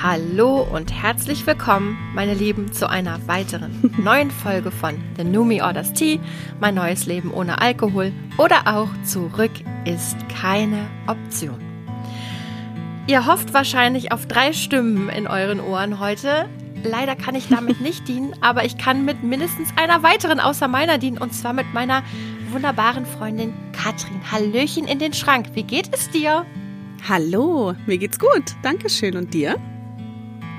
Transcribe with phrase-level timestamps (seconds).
[0.00, 5.92] Hallo und herzlich willkommen, meine Lieben, zu einer weiteren neuen Folge von The Numi Orders
[5.92, 6.20] Tea,
[6.60, 9.50] mein neues Leben ohne Alkohol oder auch Zurück
[9.86, 11.58] ist keine Option.
[13.08, 16.48] Ihr hofft wahrscheinlich auf drei Stimmen in euren Ohren heute.
[16.84, 20.98] Leider kann ich damit nicht dienen, aber ich kann mit mindestens einer weiteren außer meiner
[20.98, 22.04] dienen und zwar mit meiner
[22.52, 24.20] wunderbaren Freundin Katrin.
[24.30, 25.46] Hallöchen in den Schrank.
[25.54, 26.46] Wie geht es dir?
[27.08, 28.54] Hallo, mir geht's gut.
[28.62, 29.16] Dankeschön.
[29.16, 29.56] Und dir?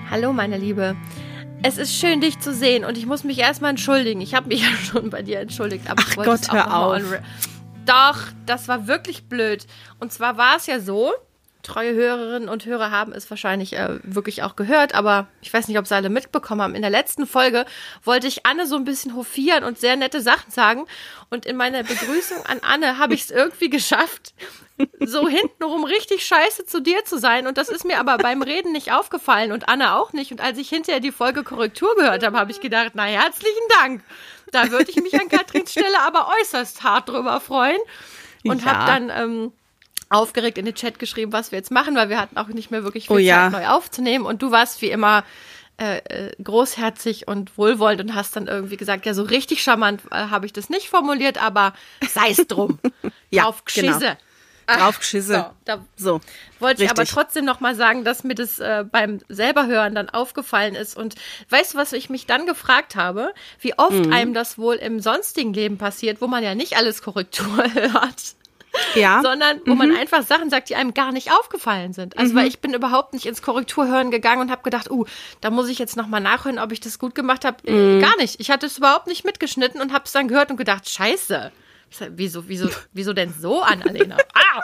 [0.09, 0.95] Hallo, meine Liebe.
[1.61, 4.21] Es ist schön, dich zu sehen und ich muss mich erstmal entschuldigen.
[4.21, 7.03] Ich habe mich ja schon bei dir entschuldigt, aber Ach Gott, hör auf.
[7.85, 8.17] Doch,
[8.47, 9.67] das war wirklich blöd.
[9.99, 11.11] Und zwar war es ja so,
[11.61, 15.77] treue Hörerinnen und Hörer haben es wahrscheinlich äh, wirklich auch gehört, aber ich weiß nicht,
[15.77, 16.75] ob sie alle mitbekommen haben.
[16.75, 17.65] In der letzten Folge
[18.03, 20.85] wollte ich Anne so ein bisschen hofieren und sehr nette Sachen sagen.
[21.29, 24.33] Und in meiner Begrüßung an Anne habe ich es irgendwie geschafft,
[25.01, 27.45] so hintenrum richtig scheiße zu dir zu sein.
[27.45, 30.31] Und das ist mir aber beim Reden nicht aufgefallen und Anne auch nicht.
[30.31, 34.01] Und als ich hinterher die Folge Korrektur gehört habe, habe ich gedacht, na herzlichen Dank.
[34.51, 37.79] Da würde ich mich an Katrins Stelle aber äußerst hart drüber freuen.
[38.45, 38.67] Und Ja.
[38.71, 39.51] habe dann ähm,
[40.09, 42.83] aufgeregt in den Chat geschrieben, was wir jetzt machen, weil wir hatten auch nicht mehr
[42.83, 43.49] wirklich viel Oh Zeit, ja.
[43.49, 44.25] neu aufzunehmen.
[44.25, 45.23] Und du warst wie immer
[45.77, 50.15] äh, äh, großherzig und wohlwollend und hast dann irgendwie gesagt, ja, so richtig charmant äh,
[50.15, 51.73] habe ich das nicht formuliert, aber
[52.11, 52.79] sei es drum.
[53.31, 53.99] Ja, Drauf geschisse.
[53.99, 54.13] genau.
[54.65, 55.51] Ach, Draufgeschisse.
[55.67, 56.21] So, So.
[56.59, 57.15] wollte ich aber richtig.
[57.15, 60.97] trotzdem noch mal sagen, dass mir das äh, beim selber hören dann aufgefallen ist.
[60.97, 61.15] Und
[61.49, 63.33] weißt du, was ich mich dann gefragt habe?
[63.61, 64.13] Wie oft Mhm.
[64.13, 68.35] einem das wohl im sonstigen Leben passiert, wo man ja nicht alles Korrektur hört
[68.95, 69.21] Ja.
[69.21, 72.17] sondern wo man einfach Sachen sagt, die einem gar nicht aufgefallen sind.
[72.17, 75.05] Also weil ich bin überhaupt nicht ins Korrekturhören gegangen und habe gedacht, uh,
[75.41, 77.67] da muss ich jetzt noch mal nachhören, ob ich das gut gemacht habe.
[77.67, 78.39] Äh, Gar nicht.
[78.39, 81.51] Ich hatte es überhaupt nicht mitgeschnitten und habe es dann gehört und gedacht, scheiße.
[82.11, 84.17] Wieso, wieso, wieso denn so, Annalena?
[84.33, 84.61] Ah!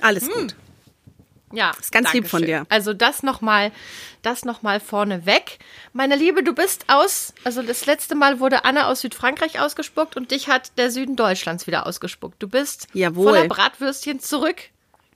[0.00, 0.54] Alles gut.
[1.56, 2.66] Ja, Ist ganz lieb von dir.
[2.68, 3.72] Also das nochmal,
[4.20, 5.58] das noch mal vorneweg.
[5.94, 10.32] Meine Liebe, du bist aus, also das letzte Mal wurde Anna aus Südfrankreich ausgespuckt und
[10.32, 12.42] dich hat der Süden Deutschlands wieder ausgespuckt.
[12.42, 13.32] Du bist Jawohl.
[13.32, 14.56] voller Bratwürstchen zurück.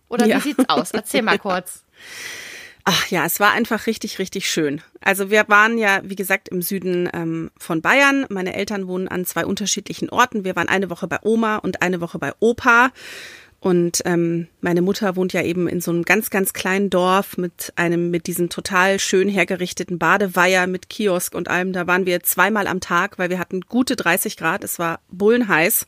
[0.08, 0.38] Oder Ja.
[0.38, 0.92] wie sieht's aus?
[0.92, 1.84] Erzähl mal kurz.
[2.84, 4.80] Ach ja, es war einfach richtig, richtig schön.
[5.02, 8.24] Also wir waren ja, wie gesagt, im Süden ähm, von Bayern.
[8.30, 10.44] Meine Eltern wohnen an zwei unterschiedlichen Orten.
[10.44, 12.90] Wir waren eine Woche bei Oma und eine Woche bei Opa.
[13.60, 17.74] Und ähm, meine Mutter wohnt ja eben in so einem ganz, ganz kleinen Dorf mit
[17.76, 21.74] einem, mit diesem total schön hergerichteten Badeweiher mit Kiosk und allem.
[21.74, 24.64] Da waren wir zweimal am Tag, weil wir hatten gute 30 Grad.
[24.64, 25.86] Es war bullenheiß.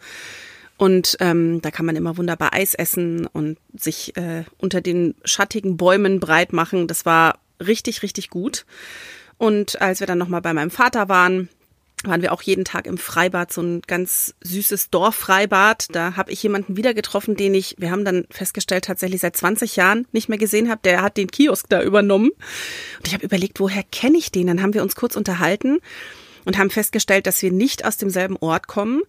[0.76, 5.78] Und ähm, da kann man immer wunderbar Eis essen und sich äh, unter den schattigen
[5.78, 6.88] Bäumen breit machen.
[6.88, 8.66] Das war richtig, richtig gut.
[9.38, 11.48] Und als wir dann nochmal bei meinem Vater waren,
[12.04, 15.86] waren wir auch jeden Tag im Freibad, so ein ganz süßes Dorffreibad.
[15.92, 19.76] Da habe ich jemanden wieder getroffen, den ich, wir haben dann festgestellt, tatsächlich seit 20
[19.76, 20.80] Jahren nicht mehr gesehen habe.
[20.84, 22.30] Der hat den Kiosk da übernommen.
[22.98, 24.46] Und ich habe überlegt, woher kenne ich den?
[24.46, 25.78] Dann haben wir uns kurz unterhalten
[26.44, 29.02] und haben festgestellt, dass wir nicht aus demselben Ort kommen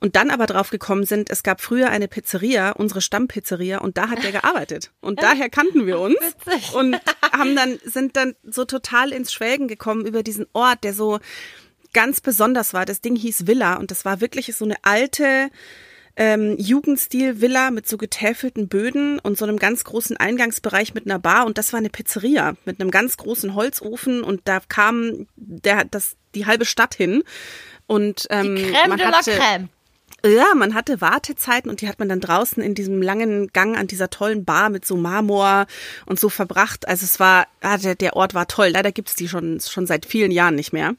[0.00, 4.08] und dann aber drauf gekommen sind, es gab früher eine Pizzeria, unsere Stammpizzeria und da
[4.08, 6.74] hat er gearbeitet und daher kannten wir uns Witzig.
[6.74, 6.94] und
[7.32, 11.20] haben dann sind dann so total ins Schwelgen gekommen über diesen Ort, der so
[11.92, 12.84] ganz besonders war.
[12.84, 15.50] Das Ding hieß Villa und das war wirklich so eine alte
[16.16, 21.46] ähm, Jugendstil-Villa mit so getäfelten Böden und so einem ganz großen Eingangsbereich mit einer Bar
[21.46, 26.16] und das war eine Pizzeria mit einem ganz großen Holzofen und da kam der das
[26.34, 27.22] die halbe Stadt hin
[27.86, 29.68] und ähm, Crème man de la hatte Crème.
[30.24, 33.86] ja, man hatte Wartezeiten und die hat man dann draußen in diesem langen Gang an
[33.86, 35.66] dieser tollen Bar mit so Marmor
[36.06, 36.86] und so verbracht.
[36.86, 38.68] Also es war, ah, der, der Ort war toll.
[38.68, 40.94] Leider gibt's die schon, schon seit vielen Jahren nicht mehr.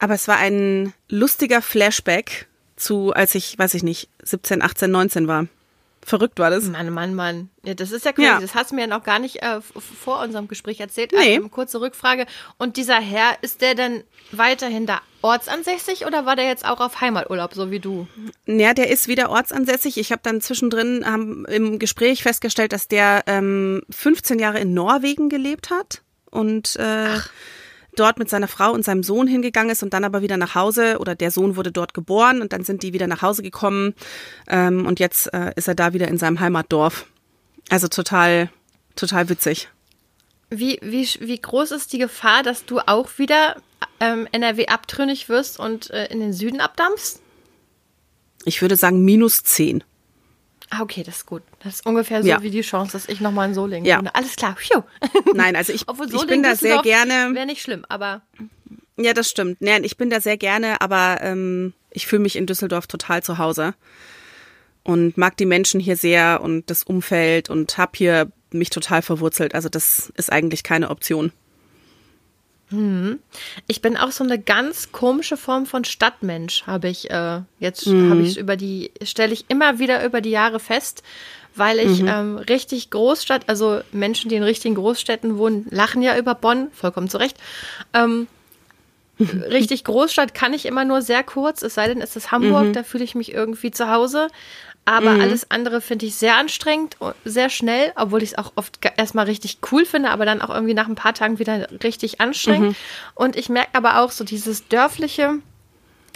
[0.00, 5.28] Aber es war ein lustiger Flashback zu, als ich, weiß ich nicht, 17, 18, 19
[5.28, 5.46] war.
[6.02, 6.64] Verrückt war das.
[6.64, 7.50] Mann, Mann, Mann.
[7.62, 8.26] Ja, das ist ja crazy.
[8.26, 8.40] Ja.
[8.40, 11.12] Das hast du mir ja noch gar nicht äh, vor unserem Gespräch erzählt.
[11.12, 11.36] Nee.
[11.36, 12.24] Also, kurze Rückfrage.
[12.56, 14.02] Und dieser Herr, ist der denn
[14.32, 18.08] weiterhin da ortsansässig oder war der jetzt auch auf Heimaturlaub, so wie du?
[18.46, 19.98] Ja, der ist wieder ortsansässig.
[19.98, 25.28] Ich habe dann zwischendrin ähm, im Gespräch festgestellt, dass der ähm, 15 Jahre in Norwegen
[25.28, 27.18] gelebt hat und äh,
[27.96, 30.98] dort mit seiner Frau und seinem Sohn hingegangen ist und dann aber wieder nach Hause
[30.98, 33.94] oder der Sohn wurde dort geboren und dann sind die wieder nach Hause gekommen
[34.48, 37.06] ähm, und jetzt äh, ist er da wieder in seinem Heimatdorf.
[37.68, 38.50] Also total,
[38.96, 39.68] total witzig.
[40.50, 43.56] Wie, wie, wie groß ist die Gefahr, dass du auch wieder
[44.00, 47.20] ähm, NRW abtrünnig wirst und äh, in den Süden abdampfst?
[48.44, 49.84] Ich würde sagen minus 10.
[50.70, 51.42] Ah, okay, das ist gut.
[51.64, 52.42] Das ist ungefähr so Ja.
[52.42, 53.98] wie die Chance, dass ich nochmal in Solingen Ja.
[53.98, 54.14] wohne.
[54.14, 54.56] Alles klar.
[54.56, 54.82] Phew.
[55.34, 57.34] Nein, also ich, Obwohl ich bin da sehr Düsseldorf gerne.
[57.34, 58.22] Wäre nicht schlimm, aber
[58.96, 59.60] Ja, das stimmt.
[59.60, 63.38] Nee, ich bin da sehr gerne, aber ähm, ich fühle mich in Düsseldorf total zu
[63.38, 63.74] Hause
[64.84, 69.54] und mag die Menschen hier sehr und das Umfeld und hab hier mich total verwurzelt.
[69.54, 71.32] Also das ist eigentlich keine Option.
[73.66, 78.22] Ich bin auch so eine ganz komische Form von Stadtmensch, habe ich äh, jetzt habe
[78.22, 81.02] ich über die stelle ich immer wieder über die Jahre fest,
[81.56, 86.34] weil ich ähm, richtig Großstadt, also Menschen, die in richtigen Großstädten wohnen, lachen ja über
[86.34, 87.36] Bonn, vollkommen zu Recht.
[87.92, 88.28] Ähm,
[89.18, 92.82] richtig Großstadt kann ich immer nur sehr kurz, es sei denn, es ist Hamburg, da
[92.82, 94.28] fühle ich mich irgendwie zu Hause.
[94.90, 99.26] Aber alles andere finde ich sehr anstrengend, sehr schnell, obwohl ich es auch oft erstmal
[99.26, 102.76] richtig cool finde, aber dann auch irgendwie nach ein paar Tagen wieder richtig anstrengend.
[103.14, 105.34] Und ich merke aber auch so dieses dörfliche,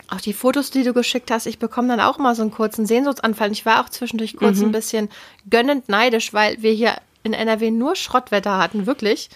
[0.09, 2.85] auch die Fotos, die du geschickt hast, ich bekomme dann auch mal so einen kurzen
[2.85, 3.53] Sehnsuchtsanfall.
[3.53, 5.09] Ich war auch zwischendurch kurz ein bisschen
[5.49, 9.29] gönnend neidisch, weil wir hier in NRW nur Schrottwetter hatten, wirklich.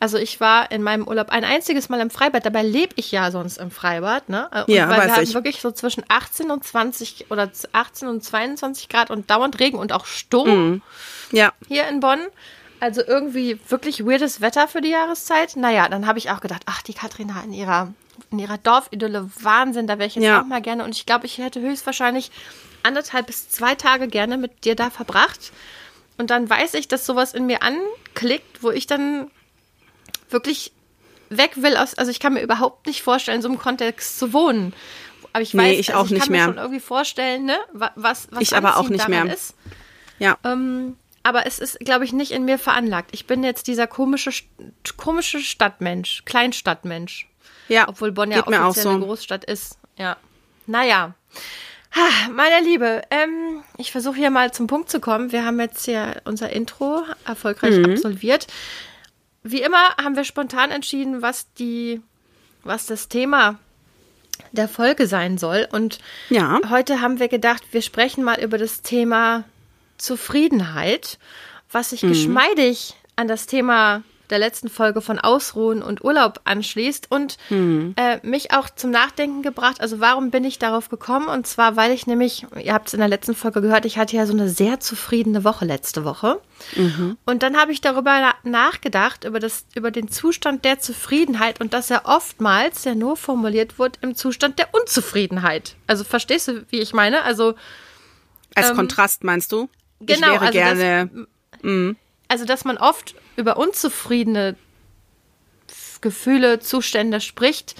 [0.00, 3.30] Also ich war in meinem Urlaub ein einziges Mal im Freibad, dabei lebe ich ja
[3.30, 4.50] sonst im Freibad, ne?
[4.66, 5.34] Und Ja, weil weiß wir hatten ich.
[5.34, 9.92] wirklich so zwischen 18 und 20 oder 18 und 22 Grad und dauernd Regen und
[9.92, 10.82] auch Sturm
[11.32, 11.52] Ja.
[11.68, 12.20] hier in Bonn.
[12.78, 15.56] Also irgendwie wirklich weirdes Wetter für die Jahreszeit.
[15.56, 17.94] Naja, dann habe ich auch gedacht, ach, die Katrina in ihrer,
[18.30, 20.42] in ihrer Dorfidylle, Wahnsinn, da wäre ich jetzt Ja.
[20.42, 20.84] auch mal gerne.
[20.84, 22.30] Und ich glaube, ich hätte höchstwahrscheinlich
[22.82, 25.52] anderthalb bis zwei Tage gerne mit dir da verbracht.
[26.18, 29.30] Und dann weiß ich, dass sowas in mir anklickt, wo ich dann
[30.30, 30.72] wirklich
[31.28, 34.32] weg will aus, also ich kann mir überhaupt nicht vorstellen, in so einem Kontext zu
[34.32, 34.72] wohnen.
[35.32, 36.46] Aber ich weiß, Nee, ich also auch ich nicht kann mehr.
[36.46, 39.26] mir schon irgendwie vorstellen, ne, wa- was, was Ich aber auch nicht mehr.
[39.26, 39.54] ist.
[40.18, 40.38] Ja.
[40.44, 43.10] Ähm, aber es ist, glaube ich, nicht in mir veranlagt.
[43.12, 44.30] Ich bin jetzt dieser komische,
[44.96, 47.28] komische Stadtmensch, Kleinstadtmensch.
[47.68, 47.88] Ja.
[47.88, 49.06] Obwohl Bonn ja mir auch offiziell eine so.
[49.06, 49.76] Großstadt ist.
[49.98, 50.16] Ja.
[50.66, 51.14] Naja.
[51.94, 55.32] Ha, Meine Liebe, ähm, ich versuche hier mal zum Punkt zu kommen.
[55.32, 57.92] Wir haben jetzt hier unser Intro erfolgreich Mhm.
[57.92, 58.46] absolviert.
[59.42, 62.00] Wie immer haben wir spontan entschieden, was die,
[62.64, 63.58] was das Thema
[64.52, 65.66] der Folge sein soll.
[65.70, 65.98] Und
[66.28, 66.60] Ja.
[66.68, 69.44] heute haben wir gedacht, wir sprechen mal über das Thema
[69.96, 71.18] Zufriedenheit,
[71.72, 77.38] was sich geschmeidig an das Thema der letzten Folge von Ausruhen und Urlaub anschließt und
[77.96, 79.80] äh, mich auch zum Nachdenken gebracht.
[79.80, 81.28] Also warum bin ich darauf gekommen?
[81.28, 84.16] Und zwar, weil ich nämlich, ihr habt es in der letzten Folge gehört, ich hatte
[84.16, 86.40] ja so eine sehr zufriedene Woche letzte Woche.
[87.24, 91.74] Und dann habe ich darüber na nachgedacht, über, das, über den Zustand der Zufriedenheit und
[91.74, 95.76] dass er oftmals ja nur formuliert wird im Zustand der Unzufriedenheit.
[95.86, 97.22] Also verstehst du, wie ich meine?
[97.22, 97.54] Also
[98.54, 99.68] Als Kontrast meinst du?
[100.00, 101.26] ich genau, wäre also gerne.
[102.28, 104.56] also dass man oft über unzufriedene
[106.00, 107.74] Gefühle, Zustände spricht,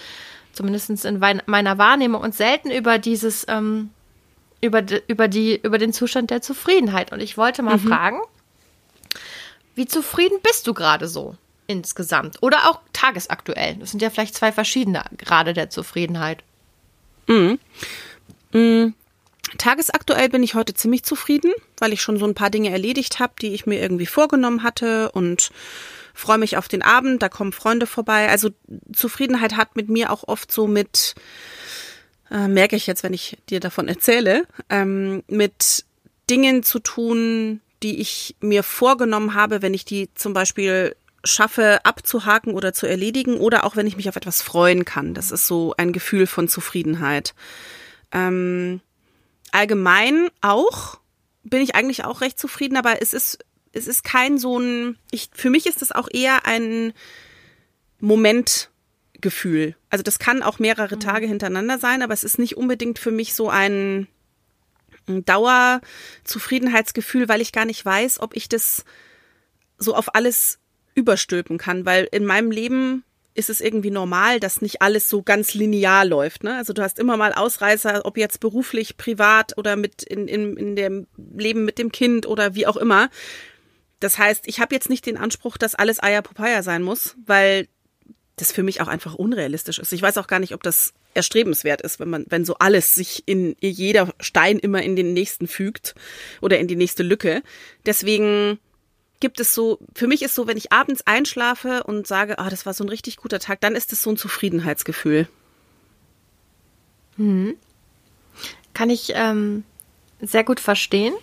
[0.52, 3.90] zumindest in meiner Wahrnehmung und selten über dieses, ähm,
[4.60, 7.12] über, über, die, über den Zustand der Zufriedenheit.
[7.12, 8.20] Und ich wollte mal fragen,
[9.74, 11.36] wie zufrieden bist du gerade so
[11.66, 12.42] insgesamt?
[12.42, 13.76] Oder auch tagesaktuell?
[13.76, 16.42] Das sind ja vielleicht zwei verschiedene Grade der Zufriedenheit.
[19.58, 23.34] Tagesaktuell bin ich heute ziemlich zufrieden, weil ich schon so ein paar Dinge erledigt habe,
[23.40, 25.50] die ich mir irgendwie vorgenommen hatte und
[26.14, 28.28] freue mich auf den Abend, da kommen Freunde vorbei.
[28.28, 28.50] Also
[28.92, 31.14] Zufriedenheit hat mit mir auch oft so mit,
[32.30, 35.84] äh, merke ich jetzt, wenn ich dir davon erzähle, ähm, mit
[36.28, 42.54] Dingen zu tun, die ich mir vorgenommen habe, wenn ich die zum Beispiel schaffe abzuhaken
[42.54, 45.12] oder zu erledigen oder auch wenn ich mich auf etwas freuen kann.
[45.12, 47.34] Das ist so ein Gefühl von Zufriedenheit.
[48.12, 48.80] Ähm,
[49.56, 50.98] allgemein auch
[51.42, 53.38] bin ich eigentlich auch recht zufrieden, aber es ist
[53.72, 56.92] es ist kein so ein ich für mich ist das auch eher ein
[58.00, 59.76] Momentgefühl.
[59.90, 63.34] Also das kann auch mehrere Tage hintereinander sein, aber es ist nicht unbedingt für mich
[63.34, 64.06] so ein,
[65.08, 68.84] ein Dauerzufriedenheitsgefühl, weil ich gar nicht weiß, ob ich das
[69.78, 70.58] so auf alles
[70.94, 73.04] überstülpen kann, weil in meinem Leben
[73.36, 76.44] ist es irgendwie normal, dass nicht alles so ganz linear läuft.
[76.44, 76.56] Ne?
[76.56, 80.76] Also du hast immer mal Ausreißer, ob jetzt beruflich, privat oder mit in, in, in
[80.76, 83.10] dem Leben mit dem Kind oder wie auch immer.
[84.00, 87.68] Das heißt, ich habe jetzt nicht den Anspruch, dass alles Eier Popeye sein muss, weil
[88.36, 89.92] das für mich auch einfach unrealistisch ist.
[89.92, 93.22] Ich weiß auch gar nicht, ob das erstrebenswert ist, wenn man, wenn so alles sich
[93.26, 95.94] in jeder Stein immer in den nächsten fügt
[96.42, 97.42] oder in die nächste Lücke.
[97.86, 98.58] Deswegen
[99.20, 102.66] gibt es so, für mich ist so, wenn ich abends einschlafe und sage, ah, das
[102.66, 105.28] war so ein richtig guter Tag, dann ist es so ein Zufriedenheitsgefühl.
[108.74, 109.64] Kann ich ähm,
[110.20, 111.14] sehr gut verstehen.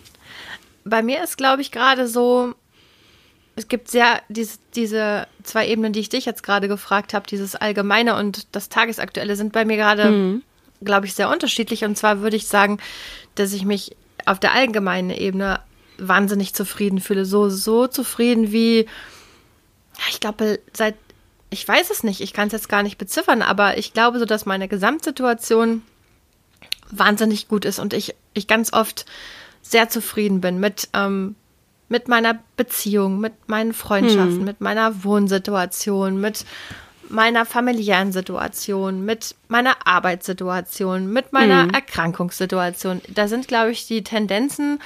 [0.84, 2.54] Bei mir ist, glaube ich, gerade so,
[3.56, 7.54] es gibt sehr diese, diese zwei Ebenen, die ich dich jetzt gerade gefragt habe, dieses
[7.54, 10.40] Allgemeine und das Tagesaktuelle sind bei mir gerade,
[10.82, 11.84] glaube ich, sehr unterschiedlich.
[11.84, 12.78] Und zwar würde ich sagen,
[13.36, 13.96] dass ich mich
[14.26, 15.60] auf der allgemeinen Ebene
[15.98, 17.24] wahnsinnig zufrieden fühle.
[17.24, 18.86] So, so zufrieden wie,
[20.10, 20.96] ich glaube, seit,
[21.50, 24.24] ich weiß es nicht, ich kann es jetzt gar nicht beziffern, aber ich glaube so,
[24.24, 25.82] dass meine Gesamtsituation
[26.90, 29.06] wahnsinnig gut ist und ich, ich ganz oft
[29.62, 31.36] sehr zufrieden bin mit, ähm,
[31.88, 36.44] mit meiner Beziehung, mit meinen Freundschaften, mit meiner Wohnsituation, mit
[37.08, 41.70] meiner familiären Situation, mit meiner Arbeitssituation, mit meiner mhm.
[41.70, 43.00] Erkrankungssituation.
[43.08, 44.80] Da sind, glaube ich, die Tendenzen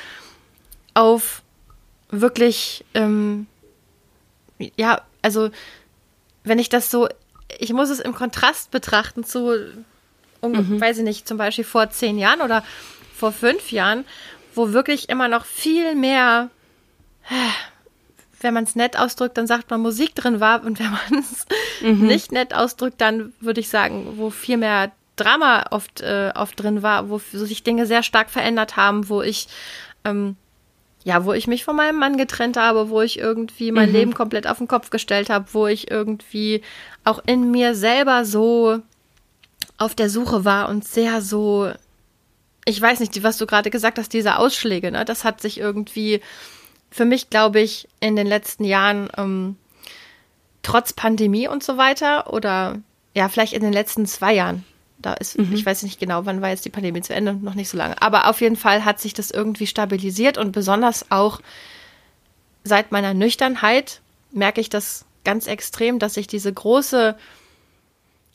[0.98, 1.42] auf
[2.10, 3.46] wirklich, ähm,
[4.76, 5.50] ja, also
[6.42, 7.08] wenn ich das so,
[7.60, 9.72] ich muss es im Kontrast betrachten zu,
[10.40, 10.80] um, mhm.
[10.80, 12.64] weiß ich nicht, zum Beispiel vor zehn Jahren oder
[13.14, 14.04] vor fünf Jahren,
[14.56, 16.50] wo wirklich immer noch viel mehr
[18.40, 21.46] wenn man es nett ausdrückt, dann sagt man Musik drin war und wenn man es
[21.80, 22.06] mhm.
[22.06, 26.82] nicht nett ausdrückt, dann würde ich sagen, wo viel mehr Drama oft, äh, oft drin
[26.82, 29.48] war, wo sich Dinge sehr stark verändert haben, wo ich
[30.04, 30.36] ähm,
[31.08, 33.94] ja, wo ich mich von meinem Mann getrennt habe, wo ich irgendwie mein mhm.
[33.94, 36.60] Leben komplett auf den Kopf gestellt habe, wo ich irgendwie
[37.02, 38.80] auch in mir selber so
[39.78, 41.72] auf der Suche war und sehr so,
[42.66, 46.20] ich weiß nicht, was du gerade gesagt hast, diese Ausschläge, ne, das hat sich irgendwie
[46.90, 49.56] für mich, glaube ich, in den letzten Jahren, ähm,
[50.60, 52.76] trotz Pandemie und so weiter, oder
[53.14, 54.62] ja, vielleicht in den letzten zwei Jahren,
[54.98, 55.52] da ist, mhm.
[55.52, 58.00] ich weiß nicht genau, wann war jetzt die Pandemie zu Ende, noch nicht so lange.
[58.02, 61.40] Aber auf jeden Fall hat sich das irgendwie stabilisiert und besonders auch
[62.64, 64.00] seit meiner Nüchternheit
[64.32, 67.16] merke ich das ganz extrem, dass sich diese große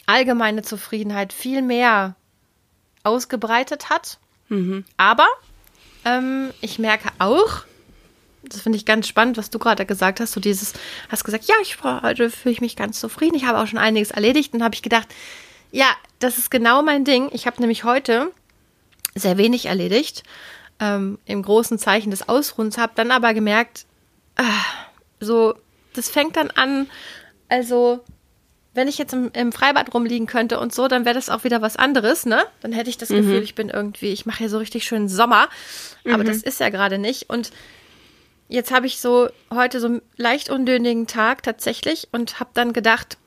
[0.06, 2.16] allgemeine Zufriedenheit viel mehr
[3.04, 4.18] ausgebreitet hat.
[4.50, 4.86] Mhm.
[4.98, 5.28] Aber
[6.06, 7.64] ähm, ich merke auch,
[8.44, 10.36] das finde ich ganz spannend, was du gerade gesagt hast.
[10.36, 10.74] Du dieses,
[11.10, 13.36] hast gesagt, ja, ich heute fühle ich mich ganz zufrieden.
[13.36, 15.08] Ich habe auch schon einiges erledigt und habe ich gedacht,
[15.74, 15.88] ja,
[16.20, 17.30] das ist genau mein Ding.
[17.34, 18.32] Ich habe nämlich heute
[19.16, 20.24] sehr wenig erledigt,
[20.80, 23.86] ähm, im großen Zeichen des Ausruhens, habe dann aber gemerkt,
[24.36, 24.44] ah,
[25.20, 25.56] so,
[25.96, 26.90] das fängt dann an,
[27.50, 28.02] also
[28.76, 31.62] wenn ich jetzt im, im, Freibad rumliegen könnte und so, dann wäre das auch wieder
[31.64, 32.44] was anderes, ne?
[32.62, 33.18] Dann hätte ich das mhm.
[33.18, 35.50] Gefühl, ich bin irgendwie, ich mache hier so richtig schön Sommer.
[36.06, 36.28] Aber mhm.
[36.28, 37.30] das ist ja gerade nicht.
[37.30, 37.52] Und
[38.48, 43.18] jetzt habe ich so heute so einen leicht undönigen Tag tatsächlich und habe dann gedacht,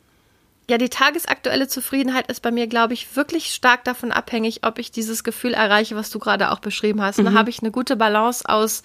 [0.68, 4.90] ja, die tagesaktuelle Zufriedenheit ist bei mir, glaube ich, wirklich stark davon abhängig, ob ich
[4.90, 7.18] dieses Gefühl erreiche, was du gerade auch beschrieben hast.
[7.18, 7.26] Mhm.
[7.26, 8.82] Da habe ich eine gute Balance aus,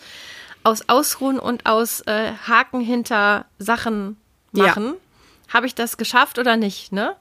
[0.63, 4.17] aus Ausruhen und aus äh, Haken hinter Sachen
[4.51, 4.85] machen.
[4.85, 5.53] Ja.
[5.53, 7.15] Habe ich das geschafft oder nicht, ne?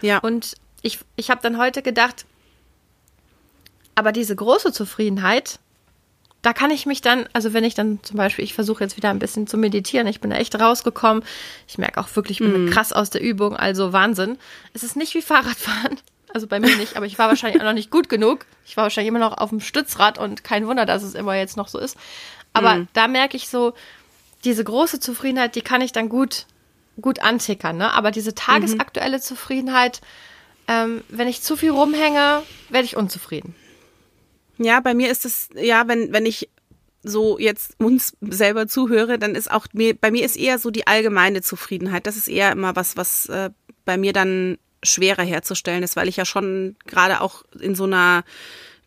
[0.00, 0.18] Ja.
[0.18, 2.24] Und ich, ich habe dann heute gedacht,
[3.94, 5.58] aber diese große Zufriedenheit,
[6.42, 9.10] da kann ich mich dann, also wenn ich dann zum Beispiel, ich versuche jetzt wieder
[9.10, 11.24] ein bisschen zu meditieren, ich bin da echt rausgekommen.
[11.66, 12.70] Ich merke auch wirklich, ich bin mm.
[12.70, 14.38] krass aus der Übung, also Wahnsinn.
[14.72, 15.98] Es ist nicht wie Fahrradfahren.
[16.34, 18.44] Also bei mir nicht, aber ich war wahrscheinlich auch noch nicht gut genug.
[18.66, 21.56] Ich war wahrscheinlich immer noch auf dem Stützrad und kein Wunder, dass es immer jetzt
[21.56, 21.96] noch so ist.
[22.52, 22.88] Aber mm.
[22.92, 23.72] da merke ich so,
[24.44, 26.44] diese große Zufriedenheit, die kann ich dann gut,
[27.00, 27.78] gut antickern.
[27.78, 27.92] Ne?
[27.92, 29.22] Aber diese tagesaktuelle mhm.
[29.22, 30.00] Zufriedenheit,
[30.68, 33.54] ähm, wenn ich zu viel rumhänge, werde ich unzufrieden.
[34.58, 36.48] Ja, bei mir ist es, ja, wenn, wenn ich
[37.02, 40.86] so jetzt uns selber zuhöre, dann ist auch mir, bei mir ist eher so die
[40.86, 42.06] allgemeine Zufriedenheit.
[42.06, 43.50] Das ist eher immer was, was äh,
[43.84, 48.24] bei mir dann schwerer herzustellen ist, weil ich ja schon gerade auch in so einer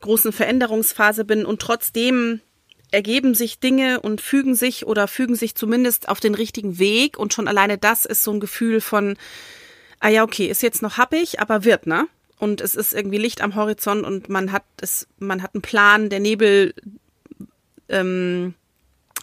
[0.02, 2.42] großen Veränderungsphase bin und trotzdem
[2.92, 7.34] ergeben sich Dinge und fügen sich oder fügen sich zumindest auf den richtigen Weg und
[7.34, 9.18] schon alleine das ist so ein Gefühl von,
[10.00, 12.08] ah ja, okay, ist jetzt noch happig, aber wird, ne?
[12.40, 16.10] Und es ist irgendwie Licht am Horizont und man hat es, man hat einen Plan,
[16.10, 16.74] der Nebel
[17.90, 18.56] ähm,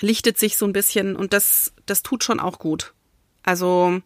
[0.00, 2.92] lichtet sich so ein bisschen und das, das tut schon auch gut.
[3.42, 4.02] Also,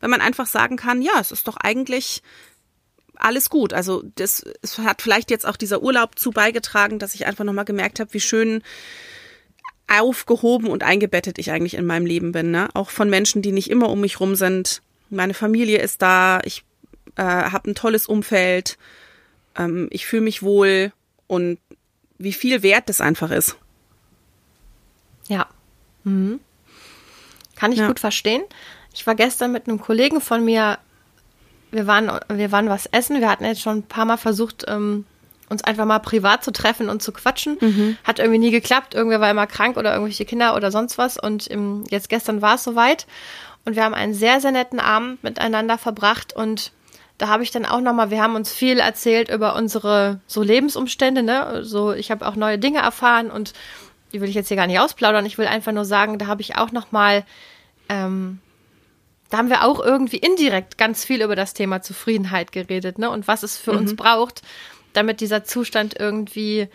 [0.00, 2.22] wenn man einfach sagen kann, ja, es ist doch eigentlich
[3.16, 3.74] alles gut.
[3.74, 7.66] Also, das es hat vielleicht jetzt auch dieser Urlaub zu beigetragen, dass ich einfach nochmal
[7.66, 8.62] gemerkt habe, wie schön
[9.88, 12.50] aufgehoben und eingebettet ich eigentlich in meinem Leben bin.
[12.50, 12.68] Ne?
[12.72, 14.80] Auch von Menschen, die nicht immer um mich rum sind.
[15.10, 16.64] Meine Familie ist da, ich
[17.18, 18.78] äh, habe ein tolles Umfeld,
[19.56, 20.92] ähm, ich fühle mich wohl
[21.26, 21.58] und
[22.16, 23.56] wie viel wert das einfach ist.
[25.28, 25.46] Ja.
[26.04, 26.40] Mhm.
[27.56, 27.88] Kann ich ja.
[27.88, 28.42] gut verstehen.
[28.94, 30.78] Ich war gestern mit einem Kollegen von mir,
[31.70, 35.04] wir waren, wir waren was essen, wir hatten jetzt schon ein paar Mal versucht, ähm,
[35.48, 37.58] uns einfach mal privat zu treffen und zu quatschen.
[37.60, 37.96] Mhm.
[38.04, 38.94] Hat irgendwie nie geklappt.
[38.94, 41.18] Irgendwer war immer krank oder irgendwelche Kinder oder sonst was.
[41.18, 43.06] Und ähm, jetzt gestern war es soweit.
[43.64, 46.34] Und wir haben einen sehr, sehr netten Abend miteinander verbracht.
[46.34, 46.72] Und
[47.18, 51.24] da habe ich dann auch nochmal, wir haben uns viel erzählt über unsere so Lebensumstände,
[51.24, 51.64] ne?
[51.64, 53.52] So, ich habe auch neue Dinge erfahren und
[54.12, 55.26] die will ich jetzt hier gar nicht ausplaudern.
[55.26, 57.24] Ich will einfach nur sagen, da habe ich auch nochmal,
[57.88, 58.38] ähm,
[59.30, 63.10] da haben wir auch irgendwie indirekt ganz viel über das Thema Zufriedenheit geredet, ne?
[63.10, 63.78] Und was es für mhm.
[63.78, 64.42] uns braucht,
[64.92, 66.68] damit dieser Zustand irgendwie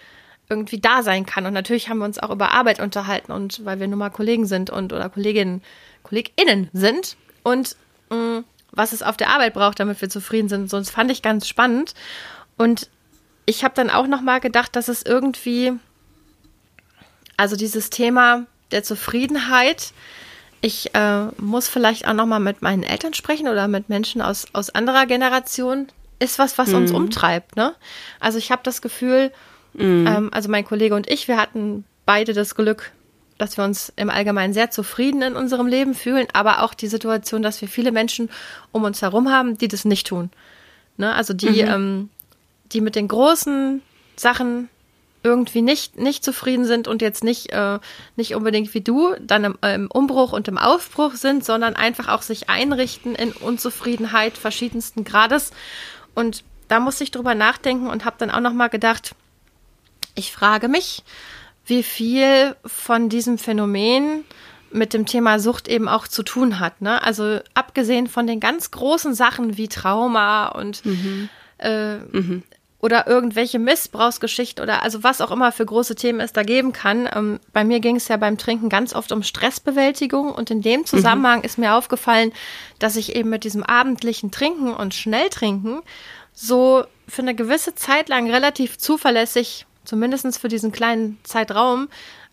[0.50, 1.46] irgendwie da sein kann.
[1.46, 4.46] Und natürlich haben wir uns auch über Arbeit unterhalten und weil wir nun mal Kollegen
[4.46, 5.62] sind und oder Kolleginnen,
[6.04, 7.16] KollegInnen sind.
[7.44, 7.78] Und
[8.10, 10.70] mh, mm, was es auf der Arbeit braucht, damit wir zufrieden sind.
[10.70, 11.94] So, das fand ich ganz spannend.
[12.58, 12.90] Und
[13.46, 15.74] ich habe dann auch noch mal gedacht, dass es irgendwie,
[17.38, 19.94] also dieses Thema der Zufriedenheit
[20.64, 24.48] ich äh, muss vielleicht auch noch mal mit meinen Eltern sprechen oder mit Menschen aus,
[24.54, 25.88] aus anderer Generation.
[26.20, 26.76] Ist was, was mhm.
[26.76, 27.58] uns umtreibt.
[27.58, 27.76] Ne?
[28.22, 29.34] Also ich habe das Gefühl,
[29.74, 30.08] mhm.
[30.08, 32.92] ähm, also mein Kollege und ich, wir hatten beide das Glück,
[33.38, 37.42] dass wir uns im Allgemeinen sehr zufrieden in unserem Leben fühlen, aber auch die Situation,
[37.42, 38.30] dass wir viele Menschen
[38.72, 40.30] um uns herum haben, die das nicht tun.
[40.98, 41.14] Ne?
[41.14, 41.70] Also die, mhm.
[41.70, 42.10] ähm,
[42.72, 43.82] die mit den großen
[44.16, 44.70] Sachen
[45.24, 47.80] irgendwie nicht, nicht zufrieden sind und jetzt nicht, äh,
[48.18, 52.22] nicht unbedingt wie du dann im, im, Umbruch und im Aufbruch sind, sondern einfach auch
[52.22, 55.52] sich einrichten in Unzufriedenheit verschiedensten Grades.
[56.14, 59.16] Und da musste ich drüber nachdenken und habe dann auch nochmal gedacht,
[60.16, 61.04] ich frage mich,
[61.66, 64.26] wie viel von diesem Phänomen
[64.72, 66.82] mit dem Thema Sucht eben auch zu tun hat.
[66.82, 67.02] Ne?
[67.04, 71.30] Also abgesehen von den ganz großen Sachen wie Trauma und mhm.
[71.60, 72.44] Äh, mhm
[72.84, 77.08] oder irgendwelche Missbrauchsgeschichten oder also was auch immer für große Themen es da geben kann.
[77.16, 80.86] Ähm, bei mir ging es ja beim Trinken ganz oft um Stressbewältigung und in dem
[80.86, 81.46] Zusammenhang mhm.
[81.46, 82.34] ist mir aufgefallen,
[82.80, 85.80] dass ich eben mit diesem abendlichen Trinken und Schnelltrinken
[86.34, 91.88] so für eine gewisse Zeit lang relativ zuverlässig, zumindest für diesen kleinen Zeitraum,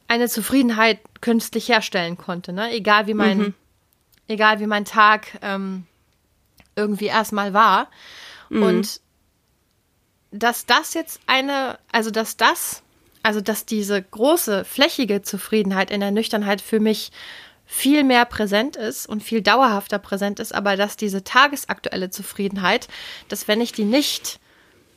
[0.08, 2.54] eine Zufriedenheit künstlich herstellen konnte.
[2.54, 2.72] Ne?
[2.72, 3.54] Egal wie mein, mhm.
[4.28, 5.84] egal wie mein Tag ähm,
[6.74, 7.90] irgendwie erstmal war.
[8.48, 8.62] Mhm.
[8.62, 9.00] Und
[10.30, 12.82] dass das jetzt eine, also dass das,
[13.22, 17.12] also dass diese große, flächige Zufriedenheit in der Nüchternheit für mich
[17.66, 22.88] viel mehr präsent ist und viel dauerhafter präsent ist, aber dass diese tagesaktuelle Zufriedenheit,
[23.28, 24.40] dass wenn ich die nicht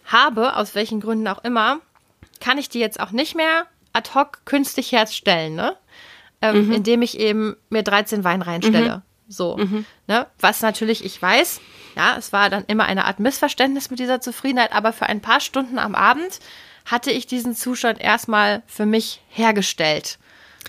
[0.06, 1.82] habe, aus welchen Gründen auch immer,
[2.40, 5.78] kann ich die jetzt auch nicht mehr ad hoc künstlich herstellen, ne?
[6.42, 6.74] Ähm, mhm.
[6.74, 8.98] Indem ich eben mir 13 Wein reinstelle.
[8.98, 9.02] Mhm.
[9.28, 9.58] So.
[9.58, 9.86] Mhm.
[10.08, 10.28] Ne?
[10.40, 11.62] Was natürlich ich weiß,
[11.96, 15.40] ja, es war dann immer eine Art Missverständnis mit dieser Zufriedenheit, aber für ein paar
[15.40, 16.40] Stunden am Abend
[16.86, 20.20] hatte ich diesen Zustand erstmal für mich hergestellt.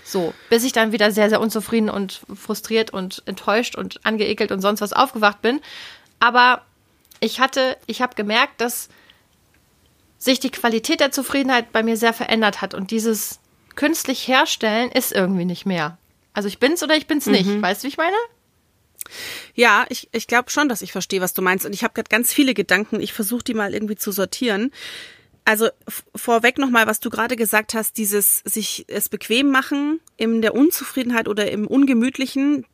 [0.03, 4.61] So, bis ich dann wieder sehr, sehr unzufrieden und frustriert und enttäuscht und angeekelt und
[4.61, 5.61] sonst was aufgewacht bin.
[6.19, 6.61] Aber
[7.19, 8.89] ich hatte, ich habe gemerkt, dass
[10.25, 13.39] sich die Qualität der Zufriedenheit bei mir sehr verändert hat und dieses
[13.75, 15.97] künstlich herstellen ist irgendwie nicht mehr.
[16.33, 17.45] Also ich bin's oder ich bin's nicht.
[17.45, 17.61] Mhm.
[17.61, 18.15] Weißt du, wie ich meine?
[19.53, 21.65] Ja, ich, ich glaube schon, dass ich verstehe, was du meinst.
[21.65, 22.99] Und ich habe gerade ganz viele Gedanken.
[22.99, 24.71] Ich versuche die mal irgendwie zu sortieren.
[25.45, 25.69] Also
[26.15, 31.27] vorweg nochmal, was du gerade gesagt hast, dieses sich es bequem machen in der Unzufriedenheit
[31.27, 32.65] oder im Ungemütlichen,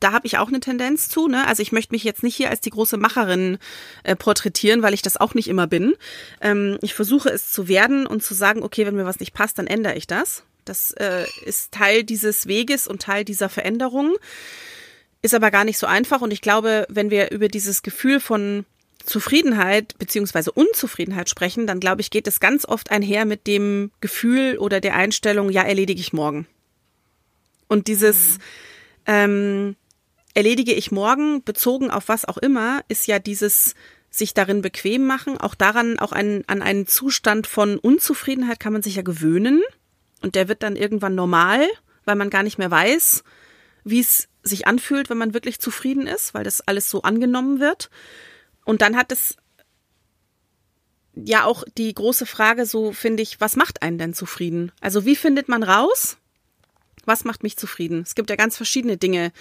[0.00, 1.28] da habe ich auch eine Tendenz zu.
[1.28, 1.46] Ne?
[1.46, 3.58] Also ich möchte mich jetzt nicht hier als die große Macherin
[4.02, 5.94] äh, porträtieren, weil ich das auch nicht immer bin.
[6.40, 9.58] Ähm, ich versuche es zu werden und zu sagen, okay, wenn mir was nicht passt,
[9.58, 10.44] dann ändere ich das.
[10.64, 14.16] Das äh, ist Teil dieses Weges und Teil dieser Veränderung.
[15.22, 18.64] Ist aber gar nicht so einfach und ich glaube, wenn wir über dieses Gefühl von
[19.04, 24.58] Zufriedenheit beziehungsweise Unzufriedenheit sprechen, dann glaube ich, geht es ganz oft einher mit dem Gefühl
[24.58, 26.46] oder der Einstellung, ja, erledige ich morgen.
[27.68, 28.42] Und dieses mhm.
[29.06, 29.76] ähm,
[30.38, 33.74] erledige ich morgen, bezogen auf was auch immer, ist ja dieses
[34.08, 35.36] sich darin bequem machen.
[35.36, 39.60] Auch daran, auch ein, an einen Zustand von Unzufriedenheit kann man sich ja gewöhnen.
[40.22, 41.66] Und der wird dann irgendwann normal,
[42.04, 43.24] weil man gar nicht mehr weiß,
[43.82, 47.90] wie es sich anfühlt, wenn man wirklich zufrieden ist, weil das alles so angenommen wird.
[48.64, 49.36] Und dann hat es
[51.16, 54.70] ja auch die große Frage, so finde ich, was macht einen denn zufrieden?
[54.80, 56.16] Also wie findet man raus,
[57.04, 58.02] was macht mich zufrieden?
[58.02, 59.32] Es gibt ja ganz verschiedene Dinge,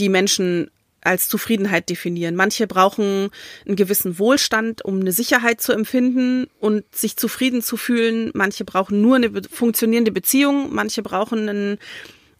[0.00, 0.70] die Menschen
[1.02, 2.36] als Zufriedenheit definieren.
[2.36, 3.30] Manche brauchen
[3.66, 8.30] einen gewissen Wohlstand, um eine Sicherheit zu empfinden und sich zufrieden zu fühlen.
[8.34, 10.74] Manche brauchen nur eine funktionierende Beziehung.
[10.74, 11.78] Manche brauchen einen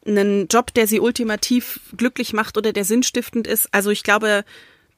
[0.06, 3.68] einen Job, der sie ultimativ glücklich macht oder der sinnstiftend ist.
[3.72, 4.44] Also ich glaube,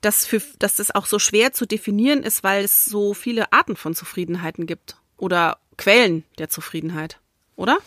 [0.00, 3.76] dass, für, dass das auch so schwer zu definieren ist, weil es so viele Arten
[3.76, 7.18] von Zufriedenheiten gibt oder Quellen der Zufriedenheit,
[7.56, 7.78] oder?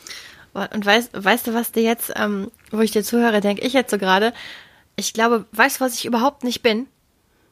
[0.53, 3.91] Und weißt, weißt du, was dir jetzt, ähm, wo ich dir zuhöre, denke ich jetzt
[3.91, 4.33] so gerade,
[4.95, 6.87] ich glaube, weißt du, was ich überhaupt nicht bin?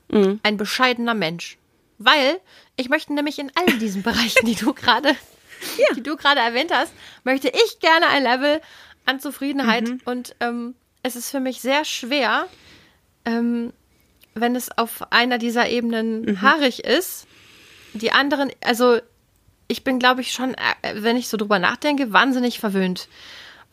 [0.09, 0.39] Mhm.
[0.43, 1.57] Ein bescheidener Mensch.
[1.97, 2.39] Weil
[2.75, 5.95] ich möchte nämlich in all diesen Bereichen, die du gerade, ja.
[5.95, 8.61] die du gerade erwähnt hast, möchte ich gerne ein Level
[9.05, 9.87] an Zufriedenheit.
[9.87, 10.01] Mhm.
[10.05, 12.47] Und ähm, es ist für mich sehr schwer,
[13.25, 13.73] ähm,
[14.35, 16.41] wenn es auf einer dieser Ebenen mhm.
[16.41, 17.27] haarig ist.
[17.93, 18.99] Die anderen, also
[19.67, 23.07] ich bin, glaube ich, schon, äh, wenn ich so drüber nachdenke, wahnsinnig verwöhnt.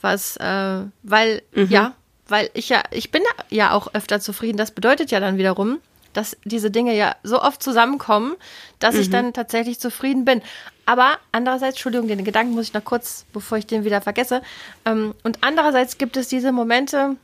[0.01, 1.69] Was, äh, weil, mhm.
[1.69, 1.95] ja,
[2.31, 4.57] weil ich ja, ich bin ja auch öfter zufrieden.
[4.57, 5.81] Das bedeutet ja dann wiederum,
[6.13, 8.35] dass diese Dinge ja so oft zusammenkommen,
[8.79, 9.01] dass mhm.
[9.01, 10.43] ich dann tatsächlich zufrieden bin.
[10.87, 14.43] Aber andererseits, Entschuldigung, den Gedanken muss ich noch kurz, bevor ich den wieder vergesse.
[14.85, 17.17] Ähm, und andererseits gibt es diese Momente,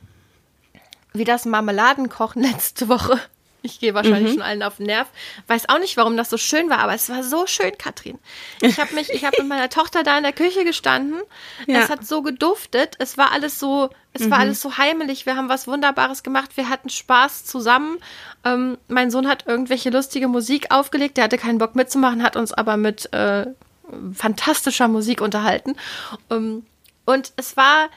[1.13, 3.19] wie das Marmeladenkochen letzte Woche,
[3.63, 5.07] Ich gehe wahrscheinlich schon allen auf den Nerv.
[5.47, 8.19] Weiß auch nicht, warum das so schön war, aber es war so schön, Katrin.
[8.61, 11.21] Ich habe mich, ich habe mit meiner Tochter da in der Küche gestanden.
[11.67, 11.79] Ja.
[11.81, 12.95] Es hat so geduftet.
[12.99, 15.25] Es war alles so, es war alles so heimelig.
[15.25, 16.55] Wir haben was Wunderbares gemacht.
[16.55, 17.97] Wir hatten Spaß zusammen.
[18.45, 21.17] Ähm, mein Sohn hat irgendwelche lustige Musik aufgelegt.
[21.17, 23.47] Der hatte keinen Bock mitzumachen, hat uns aber mit äh,
[24.13, 25.75] fantastischer Musik unterhalten.
[26.29, 26.65] Ähm,
[27.05, 27.89] und es war,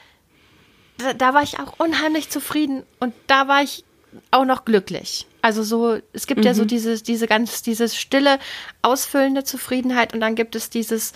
[1.17, 3.83] da war ich auch unheimlich zufrieden und da war ich
[4.31, 5.27] auch noch glücklich.
[5.41, 8.37] Also so, es gibt ja so dieses, diese ganz, dieses stille,
[8.81, 11.13] ausfüllende Zufriedenheit und dann gibt es dieses,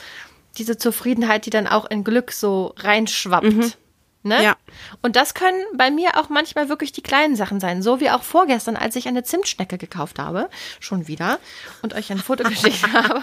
[0.58, 3.78] diese Zufriedenheit, die dann auch in Glück so reinschwappt.
[4.24, 4.44] Ne?
[4.44, 4.56] Ja.
[5.04, 7.84] Und das können bei mir auch manchmal wirklich die kleinen Sachen sein.
[7.84, 10.50] So wie auch vorgestern, als ich eine Zimtschnecke gekauft habe.
[10.80, 11.38] Schon wieder.
[11.84, 13.22] Und euch ein Foto geschickt habe.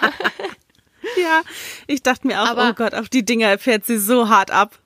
[1.21, 1.43] Ja,
[1.89, 4.79] ich dachte mir auch, Aber- oh Gott, auf die Dinger fährt sie so hart ab.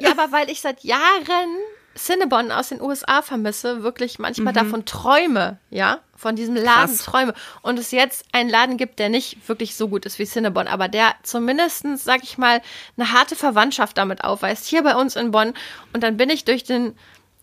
[0.00, 1.48] Ja, aber weil ich seit Jahren
[1.96, 7.04] Cinnabon aus den USA vermisse, wirklich manchmal davon träume, ja, von diesem Laden Krass.
[7.04, 7.34] träume.
[7.62, 10.88] Und es jetzt einen Laden gibt, der nicht wirklich so gut ist wie Cinnabon, aber
[10.88, 12.62] der zumindestens, sag ich mal,
[12.96, 15.54] eine harte Verwandtschaft damit aufweist, hier bei uns in Bonn.
[15.92, 16.94] Und dann bin ich durch den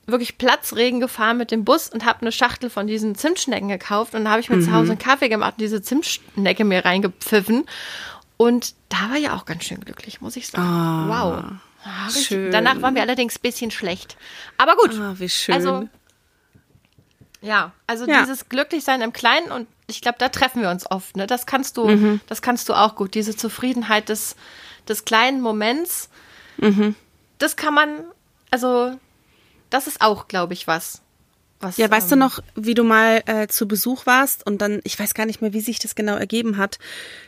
[0.05, 4.23] wirklich Platzregen gefahren mit dem Bus und habe eine Schachtel von diesen Zimtschnecken gekauft und
[4.23, 7.65] dann habe ich mir zu Hause einen Kaffee gemacht und diese Zimtschnecke mir reingepfiffen.
[8.35, 11.07] Und da war ja auch ganz schön glücklich, muss ich sagen.
[11.07, 11.43] wow.
[11.85, 12.27] Ja, richtig.
[12.27, 12.51] schön.
[12.51, 14.17] Danach war mir allerdings ein bisschen schlecht.
[14.57, 14.97] Aber gut.
[14.99, 15.53] Ah, wie schön.
[15.55, 15.89] Also,
[17.41, 18.21] ja, also Ja.
[18.21, 21.17] dieses Glücklichsein im Kleinen und ich glaube, da treffen wir uns oft.
[21.17, 21.27] Ne?
[21.27, 22.21] Das kannst du, Mhm.
[22.27, 23.15] das kannst du auch gut.
[23.15, 24.35] Diese Zufriedenheit des,
[24.87, 26.09] des kleinen Moments,
[26.57, 26.95] Mhm.
[27.39, 27.89] das kann man,
[28.49, 28.97] also
[29.69, 31.01] das ist auch, glaube ich, was.
[31.63, 34.81] Was Ja, weißt du ähm, noch, wie du mal äh, zu Besuch warst und dann,
[34.83, 36.79] ich weiß gar nicht mehr, wie sich das genau ergeben hat.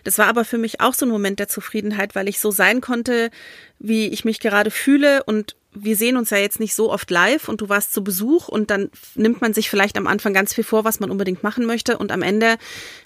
[0.04, 2.82] Das war aber für mich auch so ein Moment der Zufriedenheit, weil ich so sein
[2.82, 3.32] konnte,
[3.80, 7.50] wie ich mich gerade fühle und wir sehen uns ja jetzt nicht so oft live
[7.50, 10.64] und du warst zu Besuch und dann nimmt man sich vielleicht am Anfang ganz viel
[10.64, 12.58] vor, was man unbedingt machen möchte und am Ende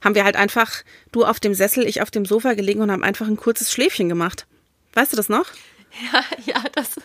[0.03, 3.03] haben wir halt einfach, du auf dem Sessel, ich auf dem Sofa gelegen und haben
[3.03, 4.45] einfach ein kurzes Schläfchen gemacht.
[4.93, 5.45] Weißt du das noch?
[6.13, 6.97] Ja, ja, das.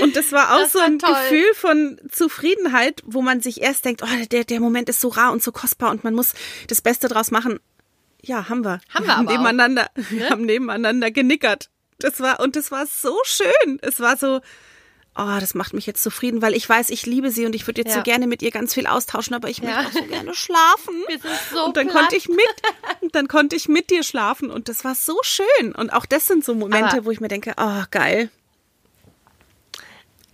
[0.00, 1.12] Und das war auch Das so ein toll.
[1.14, 5.32] Gefühl von Zufriedenheit, wo man sich erst denkt, oh, der, der Moment ist so rar
[5.32, 6.32] und so kostbar und man muss
[6.68, 7.60] das Beste draus machen.
[8.22, 8.80] Ja, haben wir.
[8.92, 9.24] Haben wir aber auch.
[9.34, 9.38] Ne?
[9.38, 11.70] nebeneinander, Wir haben nebeneinander genickert.
[11.98, 13.78] Das war, und das war so schön.
[13.82, 14.40] Es war so,
[15.16, 17.82] oh, das macht mich jetzt zufrieden, weil ich weiß, ich liebe sie und ich würde
[17.82, 17.98] jetzt Ja.
[17.98, 19.66] so gerne mit ihr ganz viel austauschen, aber ich Ja.
[19.82, 20.94] möchte auch so gerne schlafen.
[21.06, 21.98] Wir sind so und dann platt.
[22.00, 22.40] konnte ich mit,
[23.00, 25.72] und dann konnte ich mit dir schlafen und das war so schön.
[25.76, 28.28] Und auch das sind so Momente, Aber- wo ich mir denke, oh, geil.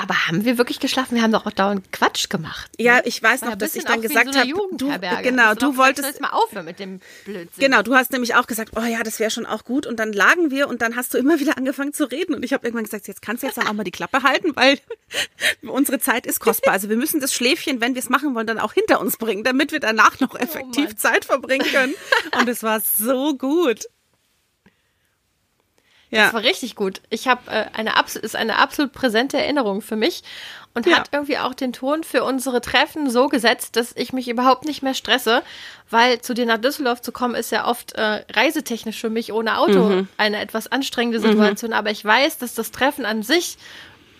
[0.02, 1.14] Aber haben wir wirklich geschlafen?
[1.14, 2.70] Wir haben doch auch dauernd Quatsch gemacht.
[2.78, 4.90] Ja, ich weiß noch, ein dass ich dann gesagt so habe, du,
[5.22, 7.48] genau, du wolltest, Jetzt mal aufhören mit dem Blödsinn.
[7.58, 9.86] genau, du hast nämlich auch gesagt, oh ja, das wäre schon auch gut.
[9.86, 12.34] Und dann lagen wir und dann hast du immer wieder angefangen zu reden.
[12.34, 14.56] Und ich habe irgendwann gesagt, jetzt kannst du jetzt dann auch mal die Klappe halten,
[14.56, 14.78] weil
[15.62, 16.72] unsere Zeit ist kostbar.
[16.72, 19.44] Also wir müssen das Schläfchen, wenn wir es machen wollen, dann auch hinter uns bringen,
[19.44, 20.96] damit wir danach noch effektiv Oh.
[20.96, 21.94] Zeit verbringen können.
[22.38, 23.84] Und es war so gut.
[26.10, 26.24] Ja.
[26.24, 27.00] Das war richtig gut.
[27.10, 27.92] Ich habe äh, eine
[28.22, 30.22] ist eine absolut präsente Erinnerung für mich
[30.74, 30.96] und Ja.
[30.96, 34.82] hat irgendwie auch den Ton für unsere Treffen so gesetzt, dass ich mich überhaupt nicht
[34.82, 35.42] mehr stresse,
[35.88, 39.58] weil zu dir nach Düsseldorf zu kommen ist ja oft äh, reisetechnisch für mich ohne
[39.58, 40.08] Auto Mhm.
[40.16, 43.56] eine etwas anstrengende Situation, aber ich weiß, dass das Treffen an sich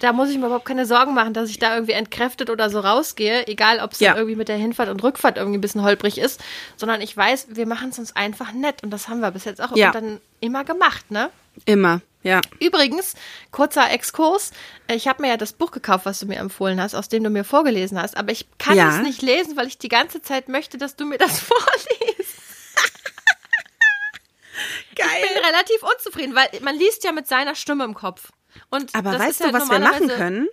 [0.02, 2.80] da muss ich mir überhaupt keine Sorgen machen, dass ich da irgendwie entkräftet oder so
[2.80, 4.14] rausgehe, egal ob es Ja.
[4.16, 6.40] irgendwie mit der Hinfahrt und Rückfahrt irgendwie ein bisschen holprig ist,
[6.78, 9.60] sondern ich weiß, wir machen es uns einfach nett und das haben wir bis jetzt
[9.60, 9.90] auch Ja.
[9.90, 11.28] dann immer gemacht, ne?
[11.66, 12.40] Immer, ja.
[12.60, 13.14] Übrigens,
[13.50, 14.50] kurzer Exkurs.
[14.88, 17.30] Ich habe mir ja das Buch gekauft, was du mir empfohlen hast, aus dem du
[17.30, 18.16] mir vorgelesen hast.
[18.16, 18.96] Aber ich kann Ja.
[18.96, 22.36] es nicht lesen, weil ich die ganze Zeit möchte, dass du mir das vorliest.
[24.90, 25.44] Ich bin Geil.
[25.46, 28.30] relativ unzufrieden, weil man liest ja mit seiner Stimme im Kopf.
[28.68, 30.48] Und Aber weißt ist ja du, was wir machen können?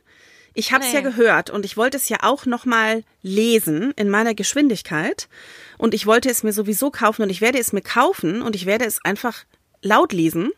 [0.54, 1.06] Ich habe es ja Nee.
[1.10, 5.28] gehört und ich wollte es ja auch noch mal lesen in meiner Geschwindigkeit
[5.78, 8.66] und ich wollte es mir sowieso kaufen und ich werde es mir kaufen und ich
[8.66, 9.44] werde es einfach
[9.82, 10.52] laut lesen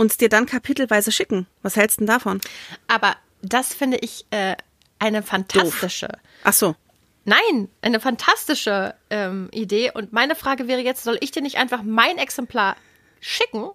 [0.00, 1.46] und es dir dann kapitelweise schicken.
[1.60, 2.40] Was hältst du denn davon?
[2.88, 4.56] Aber das finde ich äh,
[4.98, 6.08] eine fantastische.
[6.42, 6.74] Ach so.
[7.26, 9.90] Nein, eine fantastische ähm, Idee.
[9.92, 12.76] Und meine Frage wäre jetzt, soll ich dir nicht einfach mein Exemplar
[13.20, 13.72] schicken?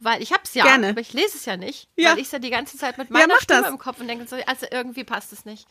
[0.00, 0.88] Weil ich hab's ja, Gerne.
[0.88, 1.86] aber ich lese es ja nicht.
[1.94, 2.10] Ja.
[2.10, 3.70] Weil ich es ja die ganze Zeit mit meiner mach Stimme das.
[3.70, 5.68] im Kopf und denke, so, also irgendwie passt es nicht.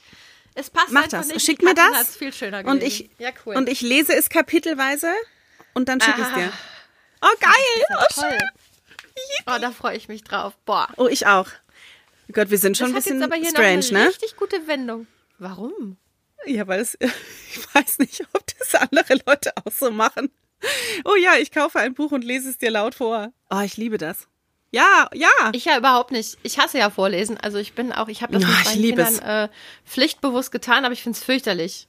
[0.55, 1.27] Es passt Mach einfach das.
[1.27, 1.45] nicht.
[1.45, 2.15] Schick mir das.
[2.15, 3.57] viel schöner Und ich ja, cool.
[3.57, 5.11] und ich lese es kapitelweise
[5.73, 6.51] und dann schicke ich es dir.
[7.21, 7.83] Oh Das geil.
[7.89, 8.39] ja Oh, schön.
[9.47, 10.53] Oh, da freue ich mich drauf.
[10.65, 10.87] Boah.
[10.97, 11.47] oh ich auch.
[12.33, 14.07] Gott, wir sind schon Das ein hat jetzt bisschen aber hier strange, noch eine ne?
[14.09, 15.07] richtig gute Wendung.
[15.39, 15.97] Warum?
[16.45, 20.29] Ja, weil es, ich weiß nicht, ob das andere Leute auch so machen.
[21.05, 23.31] Oh ja, ich kaufe ein Buch und lese es dir laut vor.
[23.49, 24.27] Oh, ich liebe das.
[24.71, 25.29] Ja, ja.
[25.53, 26.37] Ich ja überhaupt nicht.
[26.43, 27.37] Ich hasse ja Vorlesen.
[27.37, 29.49] Also ich bin auch, ich habe das Ah, mit meinen Kindern äh,
[29.85, 31.87] pflichtbewusst getan, aber ich finde es fürchterlich.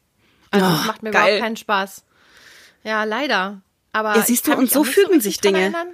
[0.51, 1.23] Also Oh, es macht mir geil.
[1.25, 2.05] überhaupt keinen Spaß.
[2.85, 3.61] Ja, leider.
[3.93, 5.61] Aber Ja, siehst du, und so so fügen richtig sich Dinge.
[5.61, 5.89] erinnern.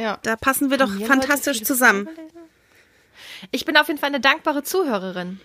[0.00, 0.18] Ja.
[0.22, 2.08] Da passen wir doch fantastisch zusammen.
[3.50, 5.40] Ich bin auf jeden Fall eine dankbare Zuhörerin.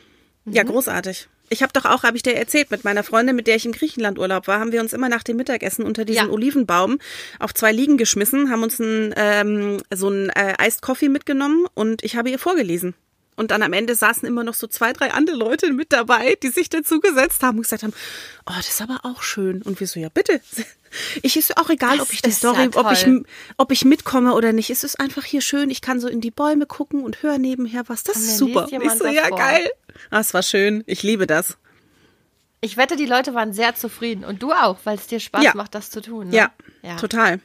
[0.46, 0.68] Ja, Mhm.
[0.70, 1.28] großartig.
[1.50, 3.72] Ich habe doch auch, habe ich dir erzählt, mit meiner Freundin, mit der ich im
[3.72, 6.32] Griechenland Urlaub war, haben wir uns immer nach dem Mittagessen unter diesen Ja.
[6.34, 6.98] Olivenbaum
[7.40, 12.04] auf zwei Liegen geschmissen, haben uns ein, ähm, so ein äh, Iced Coffee mitgenommen und
[12.04, 12.96] ich habe ihr vorgelesen.
[13.36, 16.50] Und dann am Ende saßen immer noch so zwei, drei andere Leute mit dabei, die
[16.50, 17.94] sich dazu gesetzt haben und gesagt haben,
[18.46, 19.62] oh, das ist aber auch schön.
[19.62, 20.40] Und wir so, ja bitte.
[21.24, 23.06] Ich ist auch egal, Das ob ich die Story, ja ob ich,
[23.58, 24.70] ob ich mitkomme oder nicht.
[24.70, 25.70] Es ist einfach hier schön.
[25.70, 28.04] Ich kann so in die Bäume gucken und höre nebenher was.
[28.04, 28.68] Das ist super.
[28.72, 29.38] Ich so, ja vor.
[29.38, 29.70] geil.
[30.10, 30.84] Ah, es war schön.
[30.86, 31.58] Ich liebe das.
[32.62, 34.24] Ich wette, die Leute waren sehr zufrieden.
[34.24, 35.54] Und du auch, weil es dir Spaß Ja.
[35.56, 36.30] macht, das zu tun.
[36.30, 36.36] Ne?
[36.38, 36.96] Ja, ja.
[36.96, 37.40] total.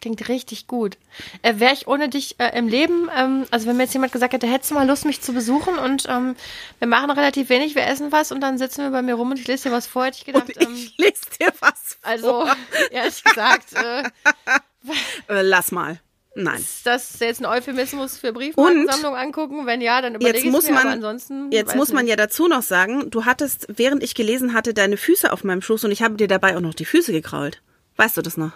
[0.00, 0.96] Klingt richtig gut.
[1.42, 4.32] Äh, Wäre ich ohne dich äh, im Leben, ähm, also wenn mir jetzt jemand gesagt
[4.32, 6.36] hätte, hättest du mal Lust, mich zu besuchen und ähm,
[6.78, 9.38] wir machen relativ wenig, wir essen was und dann sitzen wir bei mir rum und
[9.38, 12.44] ich lese dir was vor, hätte ich gedacht, Und ähm, ich lese dir was also
[12.46, 12.56] vor.
[12.90, 14.04] ehrlich gesagt, äh,
[15.28, 16.00] Äh, lass mal.
[16.34, 16.60] Nein.
[16.60, 19.66] ist das jetzt ein Euphemismus für Briefmarkensammlung angucken?
[19.66, 22.10] Wenn ja, dann überlege Jetzt ich muss mir, man, ansonsten jetzt muss man nicht.
[22.10, 25.84] ja dazu noch sagen, du hattest, während ich gelesen hatte, deine Füße auf meinem Schoß
[25.84, 27.60] und ich habe dir dabei auch noch die Füße gekrault.
[27.96, 28.52] Weißt du das noch?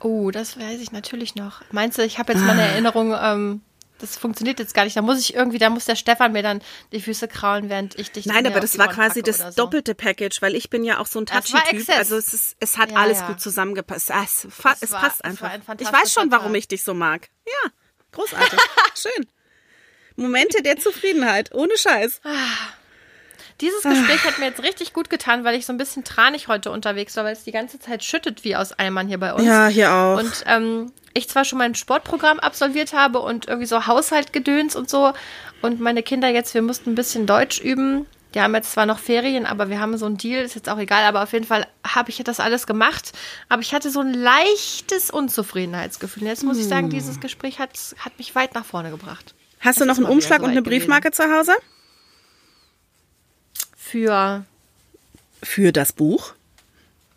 [0.00, 1.62] Oh, das weiß ich natürlich noch.
[1.72, 2.66] Meinst du, ich habe jetzt meine Ah.
[2.66, 3.60] Erinnerung, ähm,
[4.00, 4.96] das funktioniert jetzt gar nicht.
[4.96, 8.12] Da muss ich irgendwie, da muss der Stefan mir dann die Füße kraulen, während ich
[8.12, 9.50] dich Nein, aber das war Ohren quasi das so.
[9.56, 11.88] doppelte Package, weil ich bin ja auch so ein Touchy-Typ.
[11.96, 13.26] Also es, ist, es hat Ja, alles ja.
[13.26, 14.12] gut zusammengepasst.
[14.12, 15.50] Ah, Es, es war- passt das einfach.
[15.50, 17.28] ein Ich weiß schon, warum ich dich so mag.
[17.46, 17.70] Ja,
[18.12, 18.58] großartig.
[18.94, 19.26] Schön.
[20.14, 22.20] Momente der Zufriedenheit, ohne Scheiß.
[23.60, 26.70] Dieses Gespräch hat mir jetzt richtig gut getan, weil ich so ein bisschen tranig heute
[26.70, 29.44] unterwegs war, weil es die ganze Zeit schüttet wie aus Eimern hier bei uns.
[29.44, 30.18] Ja, hier auch.
[30.18, 35.12] Und ähm, ich zwar schon mein Sportprogramm absolviert habe und irgendwie so Haushaltgedöns und so.
[35.60, 38.06] Und meine Kinder jetzt, wir mussten ein bisschen Deutsch üben.
[38.34, 40.78] Die haben jetzt zwar noch Ferien, aber wir haben so einen Deal, ist jetzt auch
[40.78, 43.12] egal, aber auf jeden Fall habe ich das alles gemacht.
[43.48, 46.22] Aber ich hatte so ein leichtes Unzufriedenheitsgefühl.
[46.24, 46.68] Und jetzt muss ich Hm.
[46.70, 49.34] sagen, dieses Gespräch hat, hat mich weit nach vorne gebracht.
[49.60, 51.52] Hast du noch einen Umschlag und soweit eine Briefmarke zu Hause?
[53.90, 54.44] Für,
[55.42, 56.34] Für das Buch?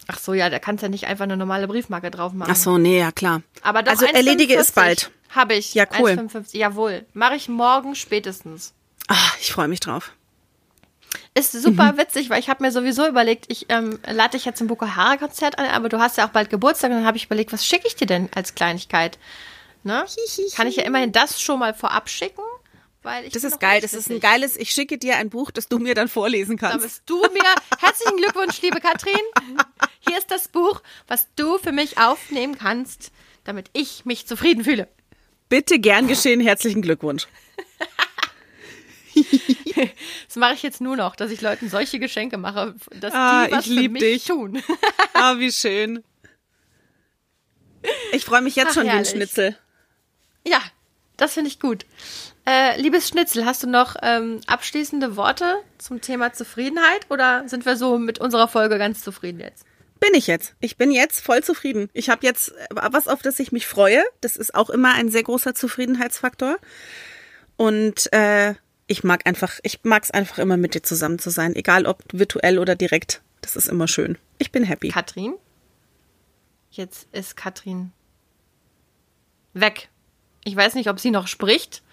[0.07, 2.51] ach so, ja, da kannst ja nicht einfach eine normale Briefmarke drauf machen.
[2.51, 3.41] Ach so, nee, ja klar.
[3.61, 5.11] Aber doch also erledige es 1,45 bald.
[5.29, 5.73] Habe ich.
[5.73, 6.11] Ja, cool.
[6.11, 6.57] 1,55.
[6.57, 7.05] Jawohl.
[7.13, 8.73] Mache ich morgen spätestens.
[9.07, 10.11] Ah, ich freue mich drauf.
[11.33, 14.67] Ist super witzig, weil ich habe mir sowieso überlegt, ich ähm, lade dich jetzt zum
[14.67, 17.65] Boko-Hara-Konzert an, aber du hast ja auch bald Geburtstag und dann habe ich überlegt, was
[17.65, 19.17] schicke ich dir denn als Kleinigkeit?
[19.83, 20.05] Ne?
[20.55, 22.43] Kann ich ja immerhin das schon mal vorab schicken?
[23.03, 23.81] Weil ich Das ist geil.
[23.81, 24.57] Das ist ein geiles.
[24.57, 26.85] Ich schicke dir ein Buch, das du mir dann vorlesen Da kannst.
[26.85, 27.55] bist du mir.
[27.79, 29.13] Herzlichen Glückwunsch, liebe Katrin.
[29.99, 33.11] Hier ist das Buch, was du für mich aufnehmen kannst,
[33.43, 34.87] damit ich mich zufrieden fühle.
[35.49, 36.39] Bitte gern geschehen.
[36.41, 37.27] Herzlichen Glückwunsch.
[40.27, 43.51] Das mache ich jetzt nur noch, dass ich Leuten solche Geschenke mache, dass Ah, die
[43.51, 44.25] was ich für mich dich.
[44.25, 44.61] tun.
[45.13, 46.03] Ah, wie schön.
[48.13, 49.09] Ich freue mich jetzt Ach, schon wie ein herrlich.
[49.09, 49.57] Schnitzel.
[50.47, 50.61] Ja,
[51.17, 51.85] das finde ich gut.
[52.45, 57.75] Äh, liebes Schnitzel, hast du noch ähm, abschließende Worte zum Thema Zufriedenheit oder sind wir
[57.75, 59.65] so mit unserer Folge ganz zufrieden jetzt?
[59.99, 60.55] Bin ich jetzt.
[60.59, 61.87] Ich bin jetzt voll zufrieden.
[61.93, 64.03] Ich habe jetzt äh, was, auf das ich mich freue.
[64.21, 66.57] Das ist auch immer ein sehr großer Zufriedenheitsfaktor.
[67.57, 68.55] Und äh,
[68.87, 72.03] ich mag einfach, ich mag es einfach immer mit dir zusammen zu sein, egal ob
[72.11, 73.21] virtuell oder direkt.
[73.41, 74.17] Das ist immer schön.
[74.39, 74.89] Ich bin happy.
[74.89, 75.35] Katrin?
[76.71, 77.91] Jetzt ist Katrin
[79.53, 79.89] weg.
[80.43, 81.83] Ich weiß nicht, ob sie noch spricht.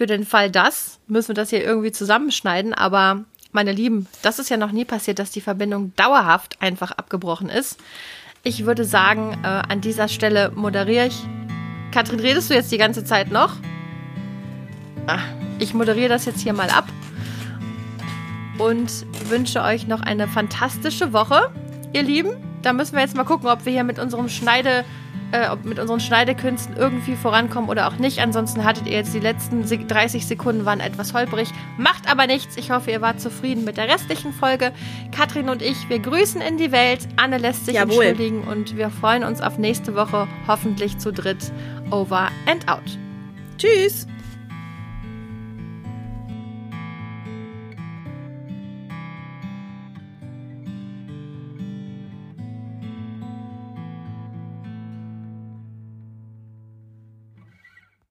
[0.00, 2.72] Für den Fall das müssen wir das hier irgendwie zusammenschneiden.
[2.72, 7.50] Aber meine Lieben, das ist ja noch nie passiert, dass die Verbindung dauerhaft einfach abgebrochen
[7.50, 7.78] ist.
[8.42, 11.22] Ich würde sagen, äh, an dieser Stelle moderiere ich.
[11.92, 13.56] Katrin, redest du jetzt die ganze Zeit noch?
[15.06, 15.18] Ah,
[15.58, 16.86] ich moderiere das jetzt hier mal ab
[18.56, 21.52] und wünsche euch noch eine fantastische Woche,
[21.92, 22.30] ihr Lieben.
[22.62, 24.86] Da müssen wir jetzt mal gucken, ob wir hier mit unserem Schneide,
[25.32, 28.18] äh, ob mit unseren Schneidekünsten irgendwie vorankommen oder auch nicht.
[28.20, 31.48] Ansonsten hattet ihr jetzt die letzten se- 30 Sekunden waren etwas holprig.
[31.78, 32.56] Macht aber nichts.
[32.56, 34.72] Ich hoffe, ihr wart zufrieden mit der restlichen Folge.
[35.12, 37.06] Katrin und ich, wir grüßen in die Welt.
[37.16, 38.04] Anne lässt sich Jawohl.
[38.04, 41.52] entschuldigen und wir freuen uns auf nächste Woche, hoffentlich zu dritt.
[41.90, 42.98] Over and out.
[43.58, 44.06] Tschüss.